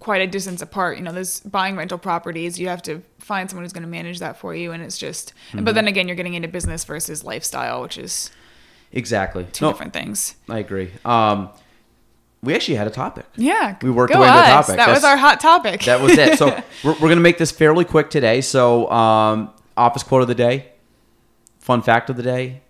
quite 0.00 0.20
a 0.22 0.26
distance 0.26 0.60
apart. 0.60 0.98
You 0.98 1.04
know, 1.04 1.12
there's 1.12 1.40
buying 1.40 1.76
rental 1.76 1.98
properties. 1.98 2.58
You 2.58 2.68
have 2.68 2.82
to 2.82 3.00
find 3.20 3.48
someone 3.48 3.64
who's 3.64 3.72
going 3.72 3.84
to 3.84 3.88
manage 3.88 4.18
that 4.18 4.36
for 4.38 4.54
you, 4.54 4.72
and 4.72 4.82
it's 4.82 4.98
just. 4.98 5.32
Mm-hmm. 5.52 5.64
But 5.64 5.74
then 5.76 5.86
again, 5.86 6.08
you're 6.08 6.16
getting 6.16 6.34
into 6.34 6.48
business 6.48 6.84
versus 6.84 7.22
lifestyle, 7.24 7.80
which 7.82 7.96
is 7.96 8.30
exactly 8.94 9.46
two 9.52 9.66
No, 9.66 9.72
different 9.72 9.92
things. 9.92 10.36
i 10.48 10.58
agree 10.58 10.90
um, 11.04 11.50
we 12.42 12.54
actually 12.54 12.76
had 12.76 12.86
a 12.86 12.90
topic 12.90 13.26
Yeah, 13.36 13.76
We 13.82 13.90
worked 13.90 14.12
go 14.12 14.18
our 14.18 14.22
way 14.22 14.28
into 14.28 14.40
the 14.42 14.46
topic. 14.48 14.76
That 14.76 14.88
was 14.90 15.02
our 15.04 15.16
hot 15.16 15.40
topic. 15.40 15.82
that 15.84 16.00
was 16.00 16.16
it 16.16 16.38
so 16.38 16.46
we're, 16.84 16.92
we're 16.92 16.98
going 17.00 17.16
to 17.16 17.22
make 17.22 17.38
this 17.38 17.50
fairly 17.50 17.84
quick 17.84 18.08
today 18.10 18.40
so 18.40 18.90
um, 18.90 19.50
office 19.76 20.02
quote 20.02 20.22
of 20.22 20.28
the 20.28 20.34
day 20.34 20.70
fun 21.58 21.82
fact 21.82 22.08
of 22.10 22.16
the 22.16 22.22
day 22.22 22.60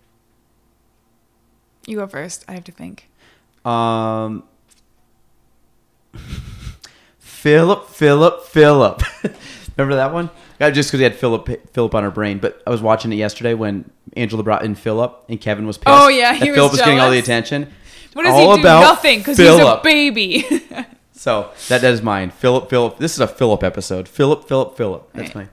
you 1.86 1.98
go 1.98 2.06
first. 2.06 2.46
I 2.48 2.52
have 2.52 2.64
to 2.64 2.72
think. 2.72 3.10
Um, 3.66 4.44
Philip, 7.18 7.88
Philip, 7.88 8.44
Philip. 8.44 9.02
Remember 9.76 9.96
that 9.96 10.12
one? 10.12 10.30
Just 10.60 10.88
because 10.88 10.98
he 11.00 11.04
had 11.04 11.14
Philip, 11.16 11.70
Philip 11.72 11.94
on 11.94 12.02
her 12.04 12.10
brain. 12.10 12.38
But 12.38 12.62
I 12.66 12.70
was 12.70 12.80
watching 12.82 13.12
it 13.12 13.16
yesterday 13.16 13.54
when 13.54 13.90
Angela 14.16 14.42
brought 14.42 14.64
in 14.64 14.74
Philip 14.74 15.24
and 15.28 15.40
Kevin 15.40 15.66
was 15.66 15.76
pissed. 15.78 15.88
Oh, 15.88 16.08
yeah, 16.08 16.34
he 16.34 16.50
was 16.50 16.56
Philip 16.56 16.72
was 16.72 16.80
getting 16.80 17.00
all 17.00 17.10
the 17.10 17.18
attention. 17.18 17.72
What 18.14 18.22
does 18.24 18.32
All 18.32 18.56
he 18.56 18.62
do? 18.62 18.68
Nothing 18.68 19.18
because 19.18 19.36
he's 19.38 19.48
a 19.48 19.80
baby. 19.82 20.44
So 21.16 21.50
that, 21.68 21.80
that 21.80 21.92
is 21.94 22.02
mine. 22.02 22.30
Philip, 22.30 22.68
Philip. 22.68 22.98
This 22.98 23.14
is 23.14 23.20
a 23.20 23.26
Philip 23.28 23.62
episode. 23.62 24.08
Philip, 24.08 24.46
Philip, 24.46 24.76
Philip. 24.76 25.08
That's 25.14 25.28
Right. 25.28 25.46
mine. 25.46 25.48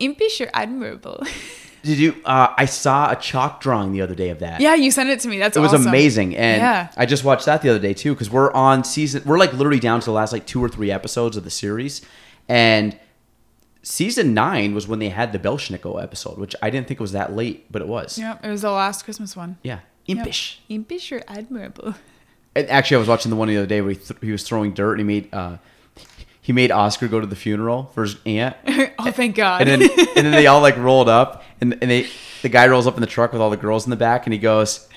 Impish 0.00 0.40
or 0.40 0.48
admirable? 0.52 1.22
Did 1.84 1.98
you? 1.98 2.16
Uh, 2.24 2.48
I 2.56 2.64
saw 2.64 3.12
a 3.12 3.16
chalk 3.16 3.60
drawing 3.60 3.92
the 3.92 4.00
other 4.00 4.16
day 4.16 4.30
of 4.30 4.40
that. 4.40 4.60
yeah, 4.60 4.74
you 4.74 4.90
sent 4.90 5.10
it 5.10 5.20
to 5.20 5.28
me. 5.28 5.38
That's 5.38 5.56
It 5.56 5.60
was 5.60 5.72
awesome. 5.74 5.86
amazing, 5.86 6.34
and 6.36 6.60
Yeah. 6.60 6.88
I 6.96 7.06
just 7.06 7.22
watched 7.22 7.44
that 7.46 7.62
the 7.62 7.68
other 7.68 7.78
day 7.78 7.94
too 7.94 8.14
because 8.14 8.30
we're 8.30 8.50
on 8.52 8.82
season. 8.82 9.22
We're 9.24 9.38
like 9.38 9.52
literally 9.52 9.78
down 9.78 10.00
to 10.00 10.06
the 10.06 10.12
last 10.12 10.32
like 10.32 10.44
two 10.46 10.64
or 10.64 10.68
three 10.68 10.90
episodes 10.90 11.36
of 11.36 11.44
the 11.44 11.50
series, 11.50 12.02
and 12.48 12.98
season 13.86 14.34
nine 14.34 14.74
was 14.74 14.88
when 14.88 14.98
they 14.98 15.10
had 15.10 15.32
the 15.32 15.38
Belsnickel 15.38 16.02
episode, 16.02 16.38
which 16.38 16.56
I 16.60 16.70
didn't 16.70 16.88
think 16.88 16.98
was 16.98 17.12
that 17.12 17.34
late, 17.34 17.70
but 17.70 17.80
it 17.82 17.88
was. 17.88 18.18
Yep, 18.18 18.44
it 18.44 18.50
was 18.50 18.62
the 18.62 18.70
last 18.72 19.04
Christmas 19.04 19.36
one. 19.36 19.58
Yeah, 19.62 19.78
Yep. 20.06 20.18
impish. 20.18 20.60
Impish 20.68 21.12
or 21.12 21.22
admirable? 21.28 21.94
And 22.56 22.68
actually, 22.68 22.96
I 22.96 22.98
was 23.00 23.08
watching 23.08 23.30
the 23.30 23.36
one 23.36 23.48
the 23.48 23.56
other 23.58 23.66
day 23.66 23.80
where 23.80 23.90
he, 23.92 23.96
th- 23.96 24.20
he 24.20 24.32
was 24.32 24.42
throwing 24.42 24.72
dirt 24.72 24.98
and 24.98 25.00
he 25.00 25.04
made 25.20 25.32
uh, 25.34 25.58
he 26.40 26.52
made 26.52 26.70
Oscar 26.70 27.06
go 27.08 27.20
to 27.20 27.26
the 27.26 27.36
funeral 27.36 27.90
for 27.94 28.02
his 28.02 28.16
aunt, 28.26 28.56
oh, 28.98 29.10
thank 29.10 29.36
God. 29.36 29.62
and 29.66 29.82
then 29.82 29.90
and 30.16 30.26
then 30.26 30.30
they 30.32 30.46
all 30.46 30.60
like 30.60 30.76
rolled 30.76 31.08
up, 31.08 31.42
and 31.60 31.72
and 31.80 31.90
they 31.90 32.06
the 32.42 32.48
guy 32.48 32.66
rolls 32.66 32.86
up 32.86 32.94
in 32.94 33.00
the 33.00 33.06
truck 33.06 33.32
with 33.32 33.40
all 33.42 33.50
the 33.50 33.56
girls 33.56 33.84
in 33.84 33.90
the 33.90 33.96
back, 33.96 34.26
and 34.26 34.32
he 34.32 34.38
goes. 34.38 34.88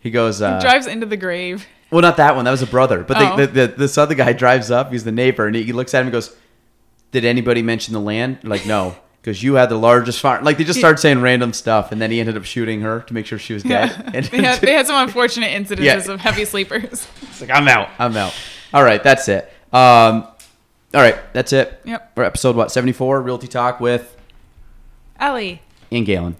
He 0.00 0.10
goes. 0.10 0.42
Uh, 0.42 0.56
he 0.56 0.62
drives 0.62 0.86
into 0.88 1.06
the 1.06 1.16
grave. 1.16 1.64
Well, 1.92 2.00
not 2.02 2.16
that 2.16 2.34
one. 2.34 2.44
That 2.44 2.50
was 2.50 2.62
a 2.62 2.66
brother. 2.66 3.04
But 3.04 3.18
Oh. 3.20 3.36
the, 3.36 3.46
the, 3.46 3.52
the, 3.68 3.74
this 3.76 3.96
other 3.98 4.14
guy 4.16 4.32
drives 4.32 4.68
up. 4.70 4.90
He's 4.90 5.04
the 5.04 5.12
neighbor, 5.12 5.46
and 5.46 5.54
he, 5.54 5.62
he 5.62 5.72
looks 5.72 5.94
at 5.94 6.00
him 6.00 6.06
and 6.08 6.12
goes, 6.12 6.34
"Did 7.12 7.24
anybody 7.24 7.62
mention 7.62 7.94
the 7.94 8.00
land?" 8.00 8.38
Like, 8.42 8.66
no, 8.66 8.96
because 9.22 9.42
you 9.42 9.54
had 9.54 9.68
the 9.68 9.76
largest 9.78 10.20
farm. 10.20 10.44
Like 10.44 10.58
they 10.58 10.64
just 10.64 10.78
started 10.80 10.98
saying 10.98 11.20
random 11.20 11.52
stuff, 11.52 11.92
and 11.92 12.02
then 12.02 12.10
he 12.10 12.18
ended 12.20 12.36
up 12.36 12.44
shooting 12.44 12.80
her 12.80 13.00
to 13.02 13.14
make 13.14 13.24
sure 13.26 13.38
she 13.38 13.54
was 13.54 13.62
dead. 13.62 13.90
And 14.14 14.24
they, 14.26 14.42
had, 14.42 14.60
they 14.60 14.72
had 14.72 14.86
some 14.86 15.00
unfortunate 15.06 15.50
incidences 15.50 16.06
Yeah. 16.06 16.12
of 16.12 16.20
heavy 16.20 16.44
sleepers. 16.44 17.06
it's 17.22 17.40
like, 17.40 17.50
I'm 17.50 17.68
out. 17.68 17.88
I'm 17.98 18.16
out. 18.16 18.34
All 18.74 18.82
right, 18.82 19.02
that's 19.02 19.28
it. 19.28 19.44
Um, 19.72 20.26
all 20.94 21.00
right, 21.00 21.16
that's 21.32 21.52
it. 21.52 21.80
Yep. 21.84 22.14
For 22.16 22.24
episode 22.24 22.56
what 22.56 22.70
seventy 22.72 22.92
four, 22.92 23.22
Realty 23.22 23.46
Talk 23.48 23.80
with 23.80 24.16
Ellie. 25.18 25.62
and 25.90 26.06
Gaelan. 26.06 26.34